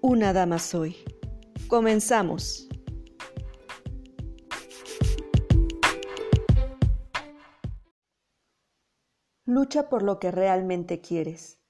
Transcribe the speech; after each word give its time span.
Una 0.00 0.32
Dama 0.32 0.60
Soy. 0.60 0.96
Comenzamos. 1.66 2.68
Lucha 9.44 9.88
por 9.88 10.04
lo 10.04 10.20
que 10.20 10.30
realmente 10.30 11.00
quieres 11.00 11.60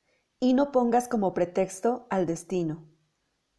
y 0.41 0.52
no 0.52 0.73
pongas 0.73 1.09
como 1.09 1.32
pretexto 1.32 2.06
al 2.10 2.27
destino. 2.27 2.87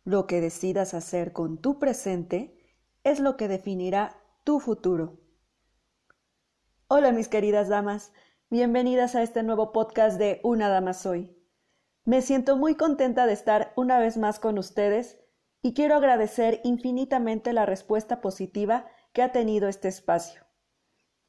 Lo 0.04 0.28
que 0.28 0.40
decidas 0.40 0.94
hacer 0.94 1.34
con 1.34 1.58
tu 1.58 1.80
presente 1.80 2.56
es 3.04 3.20
lo 3.20 3.38
que 3.38 3.48
definirá 3.48 4.22
tu 4.44 4.60
futuro. 4.60 5.18
Hola 6.88 7.12
mis 7.12 7.28
queridas 7.28 7.70
damas, 7.70 8.14
bienvenidas 8.52 9.16
a 9.16 9.24
este 9.24 9.42
nuevo 9.42 9.72
podcast 9.72 10.20
de 10.20 10.40
Una 10.44 10.70
Dama 10.70 10.94
Soy. 10.94 11.39
Me 12.10 12.24
siento 12.24 12.58
muy 12.58 12.74
contenta 12.74 13.28
de 13.28 13.34
estar 13.34 13.72
una 13.76 14.00
vez 14.00 14.18
más 14.18 14.40
con 14.40 14.58
ustedes 14.58 15.20
y 15.62 15.76
quiero 15.76 15.94
agradecer 15.94 16.60
infinitamente 16.64 17.54
la 17.54 17.68
respuesta 17.68 18.20
positiva 18.20 18.88
que 19.14 19.22
ha 19.22 19.32
tenido 19.32 19.68
este 19.68 19.90
espacio. 19.90 20.42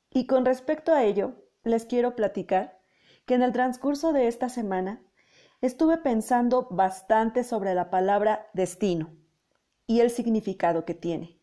Y 0.09 0.27
con 0.27 0.47
respecto 0.47 0.95
a 0.95 1.05
ello, 1.05 1.35
les 1.65 1.85
quiero 1.85 2.17
platicar 2.17 2.81
que 3.27 3.35
en 3.35 3.43
el 3.43 3.53
transcurso 3.53 4.15
de 4.15 4.27
esta 4.27 4.49
semana 4.49 5.03
estuve 5.61 5.99
pensando 5.99 6.67
bastante 6.71 7.45
sobre 7.45 7.75
la 7.75 7.91
palabra 7.91 8.49
destino 8.55 9.15
y 9.87 10.01
el 10.01 10.09
significado 10.11 10.87
que 10.87 10.95
tiene. 10.95 11.43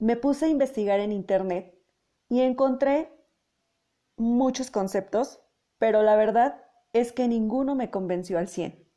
Me 0.00 0.16
puse 0.16 0.46
a 0.46 0.48
investigar 0.48 0.98
en 0.98 1.12
Internet 1.12 1.80
y 2.28 2.40
encontré 2.40 3.08
muchos 4.16 4.72
conceptos, 4.72 5.38
pero 5.78 6.02
la 6.02 6.16
verdad 6.16 6.60
es 6.92 7.12
que 7.12 7.28
ninguno 7.28 7.74
me 7.74 7.90
convenció 7.90 8.38
al 8.38 8.48
100. 8.48 8.88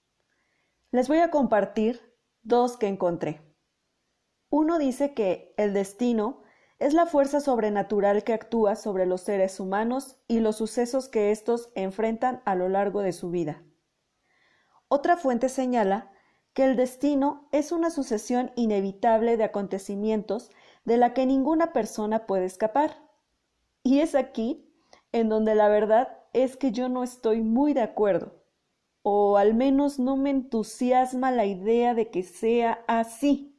Les 0.91 1.07
voy 1.07 1.19
a 1.19 1.31
compartir 1.31 2.01
dos 2.41 2.77
que 2.77 2.87
encontré. 2.87 3.41
Uno 4.49 4.77
dice 4.77 5.13
que 5.13 5.53
el 5.57 5.73
destino 5.73 6.43
es 6.79 6.93
la 6.93 7.05
fuerza 7.05 7.39
sobrenatural 7.39 8.23
que 8.23 8.33
actúa 8.33 8.75
sobre 8.75 9.05
los 9.05 9.21
seres 9.21 9.59
humanos 9.59 10.17
y 10.27 10.39
los 10.39 10.57
sucesos 10.57 11.07
que 11.07 11.31
éstos 11.31 11.69
enfrentan 11.75 12.41
a 12.45 12.55
lo 12.55 12.69
largo 12.69 13.01
de 13.01 13.13
su 13.13 13.29
vida. 13.29 13.63
Otra 14.87 15.17
fuente 15.17 15.49
señala 15.49 16.11
que 16.53 16.63
el 16.63 16.75
destino 16.75 17.49
es 17.51 17.71
una 17.71 17.89
sucesión 17.89 18.51
inevitable 18.55 19.35
de 19.35 19.43
acontecimientos 19.43 20.51
de 20.85 20.97
la 20.97 21.13
que 21.13 21.25
ninguna 21.25 21.73
persona 21.73 22.25
puede 22.25 22.45
escapar. 22.45 22.95
Y 23.83 23.99
es 23.99 24.15
aquí 24.15 24.71
en 25.11 25.27
donde 25.27 25.55
la 25.55 25.67
verdad 25.67 26.19
es 26.35 26.57
que 26.57 26.73
yo 26.73 26.89
no 26.89 27.01
estoy 27.01 27.41
muy 27.41 27.73
de 27.73 27.81
acuerdo, 27.81 28.43
o 29.03 29.37
al 29.37 29.53
menos 29.53 29.99
no 29.99 30.17
me 30.17 30.31
entusiasma 30.31 31.31
la 31.31 31.45
idea 31.45 31.93
de 31.93 32.09
que 32.09 32.23
sea 32.23 32.83
así, 32.87 33.57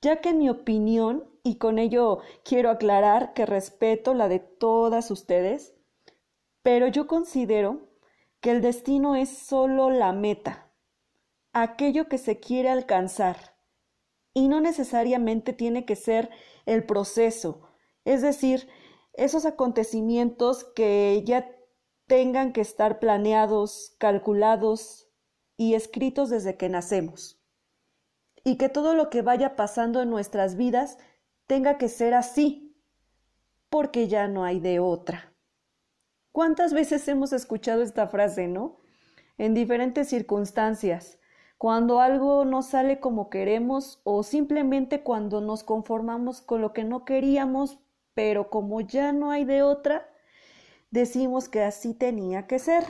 ya 0.00 0.22
que 0.22 0.32
mi 0.32 0.48
opinión, 0.48 1.30
y 1.42 1.56
con 1.56 1.78
ello 1.78 2.20
quiero 2.44 2.70
aclarar 2.70 3.34
que 3.34 3.44
respeto 3.44 4.14
la 4.14 4.28
de 4.28 4.38
todas 4.38 5.10
ustedes, 5.10 5.74
pero 6.62 6.88
yo 6.88 7.06
considero 7.06 7.90
que 8.40 8.50
el 8.50 8.62
destino 8.62 9.14
es 9.14 9.28
solo 9.28 9.90
la 9.90 10.14
meta, 10.14 10.72
aquello 11.52 12.08
que 12.08 12.16
se 12.16 12.40
quiere 12.40 12.70
alcanzar, 12.70 13.36
y 14.32 14.48
no 14.48 14.62
necesariamente 14.62 15.52
tiene 15.52 15.84
que 15.84 15.94
ser 15.94 16.30
el 16.64 16.86
proceso, 16.86 17.68
es 18.06 18.22
decir, 18.22 18.66
esos 19.16 19.46
acontecimientos 19.46 20.64
que 20.64 21.22
ya 21.24 21.50
tengan 22.06 22.52
que 22.52 22.60
estar 22.60 22.98
planeados, 22.98 23.94
calculados 23.98 25.08
y 25.56 25.74
escritos 25.74 26.30
desde 26.30 26.56
que 26.56 26.68
nacemos. 26.68 27.40
Y 28.44 28.56
que 28.56 28.68
todo 28.68 28.94
lo 28.94 29.08
que 29.08 29.22
vaya 29.22 29.56
pasando 29.56 30.02
en 30.02 30.10
nuestras 30.10 30.56
vidas 30.56 30.98
tenga 31.46 31.78
que 31.78 31.88
ser 31.88 32.14
así, 32.14 32.76
porque 33.70 34.08
ya 34.08 34.28
no 34.28 34.44
hay 34.44 34.60
de 34.60 34.80
otra. 34.80 35.32
¿Cuántas 36.32 36.72
veces 36.72 37.06
hemos 37.08 37.32
escuchado 37.32 37.82
esta 37.82 38.08
frase, 38.08 38.48
no? 38.48 38.78
En 39.38 39.54
diferentes 39.54 40.08
circunstancias, 40.08 41.18
cuando 41.58 42.00
algo 42.00 42.44
no 42.44 42.62
sale 42.62 43.00
como 43.00 43.30
queremos 43.30 44.00
o 44.04 44.22
simplemente 44.22 45.02
cuando 45.02 45.40
nos 45.40 45.62
conformamos 45.62 46.42
con 46.42 46.60
lo 46.60 46.72
que 46.72 46.84
no 46.84 47.04
queríamos, 47.04 47.78
pero 48.14 48.50
como 48.50 48.80
ya 48.80 49.12
no 49.12 49.30
hay 49.30 49.44
de 49.44 49.62
otra, 49.62 50.08
decimos 50.90 51.48
que 51.48 51.62
así 51.62 51.94
tenía 51.94 52.46
que 52.46 52.58
ser, 52.58 52.84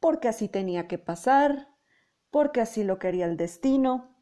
porque 0.00 0.28
así 0.28 0.48
tenía 0.48 0.88
que 0.88 0.98
pasar, 0.98 1.68
porque 2.30 2.60
así 2.60 2.84
lo 2.84 2.98
quería 2.98 3.26
el 3.26 3.36
destino. 3.36 4.16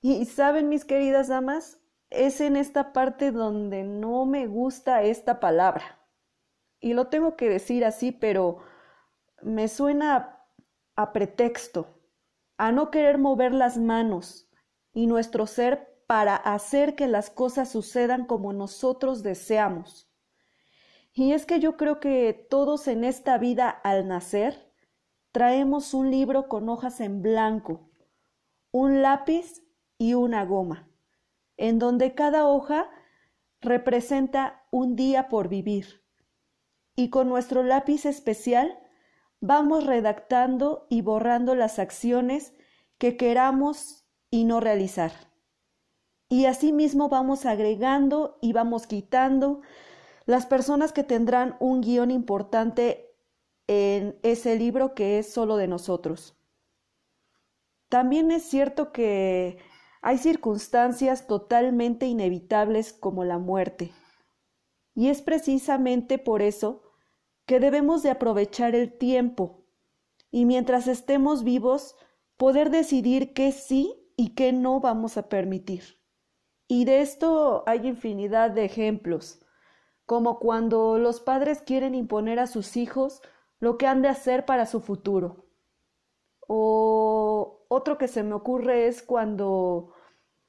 Y 0.00 0.24
saben, 0.26 0.68
mis 0.68 0.84
queridas 0.84 1.28
damas, 1.28 1.80
es 2.10 2.40
en 2.40 2.56
esta 2.56 2.92
parte 2.92 3.32
donde 3.32 3.82
no 3.82 4.26
me 4.26 4.46
gusta 4.46 5.02
esta 5.02 5.40
palabra 5.40 5.96
y 6.80 6.94
lo 6.94 7.08
tengo 7.08 7.36
que 7.36 7.48
decir 7.48 7.84
así, 7.84 8.12
pero 8.12 8.58
me 9.42 9.68
suena 9.68 10.40
a, 10.94 11.12
pretexto, 11.12 12.00
a 12.58 12.72
no 12.72 12.90
querer 12.90 13.18
mover 13.18 13.52
las 13.52 13.76
manos 13.76 14.48
y 14.92 15.06
nuestro 15.06 15.46
ser 15.46 15.95
para 16.06 16.36
hacer 16.36 16.94
que 16.94 17.08
las 17.08 17.30
cosas 17.30 17.70
sucedan 17.70 18.26
como 18.26 18.52
nosotros 18.52 19.22
deseamos. 19.22 20.08
Y 21.12 21.32
es 21.32 21.46
que 21.46 21.60
yo 21.60 21.76
creo 21.76 21.98
que 21.98 22.46
todos 22.50 22.88
en 22.88 23.04
esta 23.04 23.38
vida 23.38 23.68
al 23.70 24.06
nacer 24.06 24.72
traemos 25.32 25.94
un 25.94 26.10
libro 26.10 26.48
con 26.48 26.68
hojas 26.68 27.00
en 27.00 27.22
blanco, 27.22 27.90
un 28.70 29.02
lápiz 29.02 29.62
y 29.98 30.14
una 30.14 30.44
goma, 30.44 30.88
en 31.56 31.78
donde 31.78 32.14
cada 32.14 32.46
hoja 32.46 32.90
representa 33.60 34.66
un 34.70 34.94
día 34.96 35.28
por 35.28 35.48
vivir 35.48 36.06
y 36.96 37.10
con 37.10 37.28
nuestro 37.28 37.62
lápiz 37.62 38.06
especial 38.06 38.78
vamos 39.40 39.84
redactando 39.84 40.86
y 40.88 41.02
borrando 41.02 41.54
las 41.54 41.78
acciones 41.78 42.54
que 42.98 43.16
queramos 43.18 44.06
y 44.30 44.44
no 44.44 44.60
realizar. 44.60 45.12
Y 46.28 46.46
asimismo 46.46 47.08
vamos 47.08 47.46
agregando 47.46 48.38
y 48.40 48.52
vamos 48.52 48.86
quitando 48.86 49.60
las 50.24 50.46
personas 50.46 50.92
que 50.92 51.04
tendrán 51.04 51.56
un 51.60 51.80
guion 51.80 52.10
importante 52.10 53.14
en 53.68 54.18
ese 54.22 54.56
libro 54.56 54.94
que 54.94 55.18
es 55.18 55.32
solo 55.32 55.56
de 55.56 55.68
nosotros. 55.68 56.36
También 57.88 58.30
es 58.32 58.42
cierto 58.42 58.92
que 58.92 59.58
hay 60.02 60.18
circunstancias 60.18 61.26
totalmente 61.26 62.06
inevitables 62.06 62.92
como 62.92 63.24
la 63.24 63.38
muerte. 63.38 63.92
Y 64.94 65.08
es 65.08 65.22
precisamente 65.22 66.18
por 66.18 66.42
eso 66.42 66.82
que 67.44 67.60
debemos 67.60 68.02
de 68.02 68.10
aprovechar 68.10 68.74
el 68.74 68.96
tiempo 68.98 69.64
y 70.30 70.44
mientras 70.44 70.88
estemos 70.88 71.44
vivos 71.44 71.94
poder 72.36 72.70
decidir 72.70 73.32
qué 73.32 73.52
sí 73.52 73.94
y 74.16 74.34
qué 74.34 74.52
no 74.52 74.80
vamos 74.80 75.16
a 75.16 75.28
permitir. 75.28 75.96
Y 76.68 76.84
de 76.84 77.00
esto 77.00 77.62
hay 77.66 77.86
infinidad 77.86 78.50
de 78.50 78.64
ejemplos, 78.64 79.40
como 80.04 80.38
cuando 80.38 80.98
los 80.98 81.20
padres 81.20 81.62
quieren 81.62 81.94
imponer 81.94 82.38
a 82.38 82.46
sus 82.46 82.76
hijos 82.76 83.22
lo 83.60 83.78
que 83.78 83.86
han 83.86 84.02
de 84.02 84.08
hacer 84.08 84.44
para 84.44 84.66
su 84.66 84.80
futuro. 84.80 85.46
O 86.48 87.64
otro 87.68 87.98
que 87.98 88.08
se 88.08 88.22
me 88.22 88.34
ocurre 88.34 88.86
es 88.86 89.02
cuando 89.02 89.92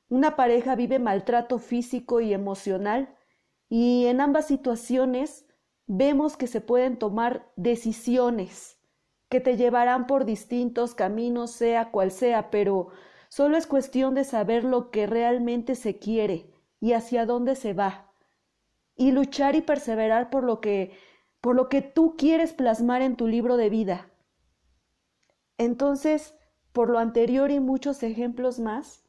una 0.10 0.36
pareja 0.36 0.76
vive 0.76 1.00
maltrato 1.00 1.60
físico 1.60 2.22
y 2.22 2.34
emocional 2.34 3.16
y 3.70 4.06
en 4.06 4.22
ambas 4.22 4.48
situaciones 4.48 5.46
vemos 5.86 6.38
que 6.38 6.48
se 6.48 6.62
pueden 6.62 6.98
tomar 6.98 7.52
decisiones 7.56 8.78
que 9.30 9.42
te 9.42 9.58
llevarán 9.58 10.08
por 10.08 10.26
distintos 10.26 10.96
caminos, 10.96 11.52
sea 11.52 11.92
cual 11.92 12.12
sea, 12.12 12.50
pero 12.50 12.90
solo 13.30 13.58
es 13.58 13.68
cuestión 13.68 14.16
de 14.16 14.24
saber 14.24 14.64
lo 14.64 14.92
que 14.92 15.08
realmente 15.08 15.76
se 15.76 15.98
quiere 15.98 16.52
y 16.80 16.94
hacia 16.94 17.26
dónde 17.26 17.56
se 17.56 17.74
va, 17.74 18.12
y 18.96 19.12
luchar 19.12 19.56
y 19.56 19.62
perseverar 19.62 20.30
por 20.30 20.44
lo 20.44 20.62
que 20.62 20.98
por 21.42 21.56
lo 21.56 21.70
que 21.70 21.82
tú 21.82 22.16
quieres 22.18 22.52
plasmar 22.52 23.02
en 23.02 23.16
tu 23.16 23.28
libro 23.28 23.58
de 23.58 23.70
vida. 23.70 24.12
Entonces, 25.58 26.36
por 26.74 26.90
lo 26.90 27.00
anterior 27.00 27.52
y 27.52 27.60
muchos 27.60 28.04
ejemplos 28.04 28.60
más, 28.60 29.06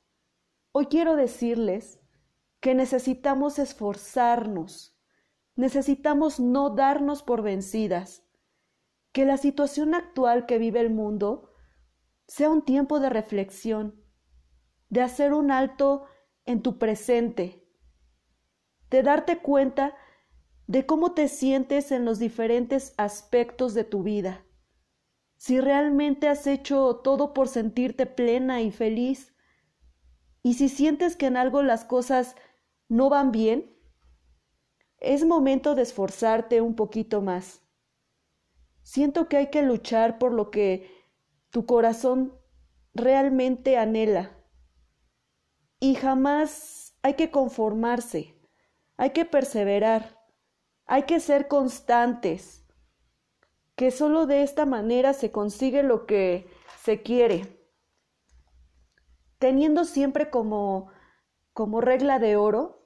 hoy 0.73 0.87
quiero 0.87 1.17
decirles 1.17 2.01
que 2.61 2.75
necesitamos 2.75 3.59
esforzarnos, 3.59 4.97
necesitamos 5.57 6.39
no 6.41 6.71
darnos 6.71 7.23
por 7.23 7.43
vencidas, 7.43 8.23
que 9.13 9.25
la 9.25 9.37
situación 9.37 9.95
actual 9.95 10.47
que 10.47 10.59
vive 10.59 10.81
el 10.81 10.91
mundo 10.91 11.51
sea 12.27 12.51
un 12.51 12.63
tiempo 12.63 13.01
de 13.01 13.11
reflexión, 13.11 14.03
de 14.89 15.03
hacer 15.03 15.33
un 15.33 15.51
alto 15.51 16.07
en 16.45 16.63
tu 16.63 16.79
presente, 16.79 17.67
de 18.91 19.03
darte 19.03 19.39
cuenta 19.39 19.95
de 20.67 20.87
cómo 20.87 21.13
te 21.13 21.29
sientes 21.29 21.93
en 21.93 22.05
los 22.05 22.19
diferentes 22.19 22.95
aspectos 22.97 23.75
de 23.75 23.85
tu 23.85 24.03
vida, 24.03 24.45
si 25.37 25.61
realmente 25.61 26.29
has 26.29 26.47
hecho 26.47 26.97
todo 26.97 27.33
por 27.33 27.49
sentirte 27.49 28.07
plena 28.07 28.61
y 28.61 28.71
feliz, 28.71 29.35
y 30.43 30.55
si 30.55 30.69
sientes 30.69 31.17
que 31.17 31.27
en 31.27 31.37
algo 31.37 31.63
las 31.63 31.85
cosas 31.85 32.35
no 32.89 33.09
van 33.09 33.31
bien, 33.31 33.75
es 34.99 35.25
momento 35.25 35.75
de 35.75 35.83
esforzarte 35.83 36.61
un 36.61 36.75
poquito 36.75 37.21
más. 37.21 37.63
Siento 38.83 39.29
que 39.29 39.37
hay 39.37 39.51
que 39.51 39.63
luchar 39.63 40.19
por 40.19 40.33
lo 40.33 40.51
que 40.51 40.91
tu 41.51 41.67
corazón 41.67 42.33
realmente 42.95 43.77
anhela. 43.77 44.38
Y 45.81 45.95
jamás 45.95 46.95
hay 47.03 47.15
que 47.15 47.31
conformarse, 47.31 48.35
hay 48.97 49.11
que 49.11 49.25
perseverar, 49.25 50.19
hay 50.87 51.05
que 51.05 51.21
ser 51.21 51.47
constantes, 51.47 52.67
que 53.77 53.93
solo 53.93 54.27
de 54.27 54.43
esta 54.43 54.67
manera 54.67 55.13
se 55.13 55.31
consigue 55.31 55.85
lo 55.85 56.05
que 56.05 56.51
se 56.83 57.03
quiere, 57.03 57.65
teniendo 59.39 59.85
siempre 59.85 60.31
como, 60.31 60.91
como 61.53 61.81
regla 61.81 62.19
de 62.19 62.35
oro 62.35 62.85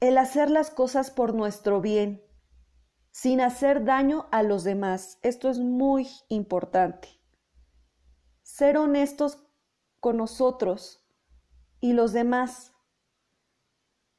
el 0.00 0.18
hacer 0.18 0.50
las 0.50 0.70
cosas 0.70 1.12
por 1.12 1.32
nuestro 1.32 1.80
bien, 1.80 2.24
sin 3.12 3.40
hacer 3.40 3.84
daño 3.84 4.26
a 4.32 4.42
los 4.42 4.64
demás. 4.64 5.18
Esto 5.22 5.48
es 5.48 5.58
muy 5.58 6.08
importante. 6.28 7.08
Ser 8.42 8.76
honestos 8.76 9.38
con 10.00 10.16
nosotros 10.16 11.05
y 11.80 11.92
los 11.92 12.12
demás, 12.12 12.72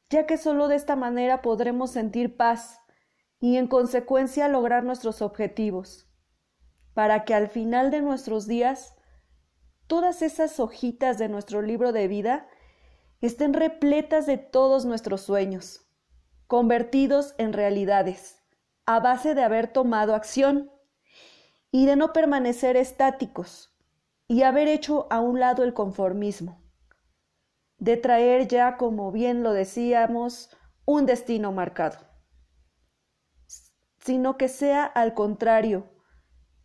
ya 0.09 0.25
que 0.25 0.37
solo 0.37 0.67
de 0.67 0.75
esta 0.75 0.95
manera 0.95 1.41
podremos 1.41 1.91
sentir 1.91 2.37
paz 2.37 2.79
y 3.39 3.57
en 3.57 3.67
consecuencia 3.67 4.47
lograr 4.47 4.83
nuestros 4.83 5.21
objetivos, 5.21 6.09
para 6.93 7.25
que 7.25 7.33
al 7.33 7.47
final 7.47 7.91
de 7.91 8.01
nuestros 8.01 8.47
días 8.47 8.95
todas 9.87 10.21
esas 10.21 10.59
hojitas 10.59 11.17
de 11.17 11.29
nuestro 11.29 11.61
libro 11.61 11.91
de 11.91 12.07
vida 12.07 12.47
estén 13.21 13.53
repletas 13.53 14.25
de 14.25 14.37
todos 14.37 14.85
nuestros 14.85 15.21
sueños, 15.21 15.87
convertidos 16.45 17.35
en 17.37 17.53
realidades, 17.53 18.43
a 18.85 18.99
base 18.99 19.35
de 19.35 19.43
haber 19.43 19.67
tomado 19.67 20.15
acción 20.15 20.71
y 21.71 21.85
de 21.85 21.95
no 21.95 22.13
permanecer 22.13 22.77
estáticos 22.77 23.75
y 24.27 24.43
haber 24.43 24.67
hecho 24.67 25.07
a 25.09 25.19
un 25.19 25.39
lado 25.39 25.63
el 25.63 25.73
conformismo, 25.73 26.66
de 27.77 27.97
traer 27.97 28.47
ya, 28.47 28.77
como 28.77 29.11
bien 29.11 29.43
lo 29.43 29.53
decíamos, 29.53 30.49
un 30.85 31.05
destino 31.05 31.51
marcado, 31.51 31.97
sino 33.99 34.37
que 34.37 34.47
sea 34.47 34.85
al 34.85 35.13
contrario, 35.13 35.91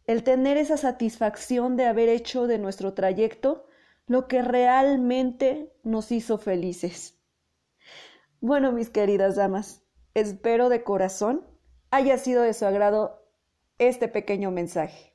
el 0.06 0.24
tener 0.24 0.56
esa 0.56 0.76
satisfacción 0.76 1.76
de 1.76 1.86
haber 1.86 2.08
hecho 2.08 2.46
de 2.46 2.58
nuestro 2.58 2.94
trayecto 2.94 3.66
lo 4.06 4.26
que 4.26 4.42
realmente 4.42 5.72
nos 5.84 6.12
hizo 6.12 6.38
felices. 6.38 7.20
Bueno, 8.40 8.72
mis 8.72 8.90
queridas 8.90 9.36
damas, 9.36 9.84
espero 10.14 10.68
de 10.68 10.82
corazón 10.82 11.46
haya 11.90 12.18
sido 12.18 12.42
de 12.42 12.54
su 12.54 12.66
agrado 12.66 13.22
este 13.78 14.08
pequeño 14.08 14.50
mensaje. 14.50 15.14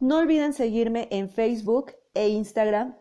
No 0.00 0.18
olviden 0.18 0.52
seguirme 0.52 1.06
en 1.10 1.30
Facebook 1.30 1.92
e 2.14 2.28
Instagram, 2.28 2.96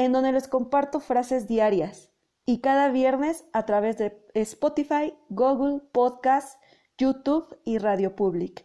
en 0.00 0.12
donde 0.12 0.32
les 0.32 0.48
comparto 0.48 0.98
frases 0.98 1.46
diarias 1.46 2.10
y 2.46 2.62
cada 2.62 2.88
viernes 2.88 3.44
a 3.52 3.66
través 3.66 3.98
de 3.98 4.26
Spotify, 4.32 5.12
Google 5.28 5.82
Podcast, 5.92 6.58
YouTube 6.96 7.58
y 7.64 7.76
Radio 7.76 8.16
Public. 8.16 8.64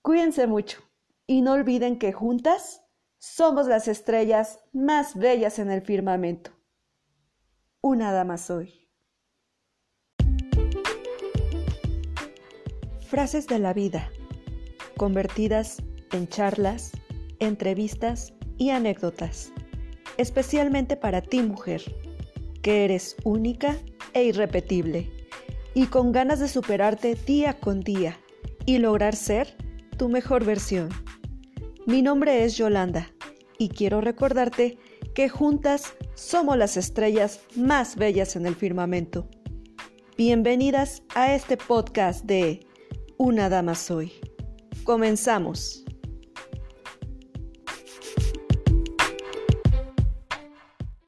Cuídense 0.00 0.46
mucho 0.46 0.78
y 1.26 1.42
no 1.42 1.54
olviden 1.54 1.98
que 1.98 2.12
juntas 2.12 2.84
somos 3.18 3.66
las 3.66 3.88
estrellas 3.88 4.60
más 4.72 5.16
bellas 5.16 5.58
en 5.58 5.72
el 5.72 5.82
firmamento. 5.82 6.52
Una 7.80 8.12
dama 8.12 8.38
soy. 8.38 8.88
Frases 13.08 13.48
de 13.48 13.58
la 13.58 13.72
vida, 13.72 14.08
convertidas 14.96 15.82
en 16.12 16.28
charlas, 16.28 16.92
entrevistas 17.40 18.34
y 18.56 18.70
anécdotas, 18.70 19.52
especialmente 20.18 20.96
para 20.96 21.22
ti 21.22 21.40
mujer, 21.42 21.82
que 22.60 22.84
eres 22.84 23.16
única 23.24 23.78
e 24.12 24.24
irrepetible 24.24 25.10
y 25.74 25.86
con 25.86 26.12
ganas 26.12 26.40
de 26.40 26.48
superarte 26.48 27.14
día 27.14 27.54
con 27.54 27.80
día 27.80 28.18
y 28.66 28.78
lograr 28.78 29.16
ser 29.16 29.56
tu 29.96 30.08
mejor 30.08 30.44
versión. 30.44 30.90
Mi 31.86 32.02
nombre 32.02 32.44
es 32.44 32.56
Yolanda 32.56 33.10
y 33.58 33.70
quiero 33.70 34.00
recordarte 34.00 34.78
que 35.14 35.28
juntas 35.28 35.94
somos 36.14 36.58
las 36.58 36.76
estrellas 36.76 37.40
más 37.56 37.96
bellas 37.96 38.36
en 38.36 38.46
el 38.46 38.54
firmamento. 38.54 39.28
Bienvenidas 40.16 41.02
a 41.14 41.34
este 41.34 41.56
podcast 41.56 42.24
de 42.24 42.66
Una 43.16 43.48
Dama 43.48 43.74
Soy. 43.74 44.12
Comenzamos. 44.84 45.84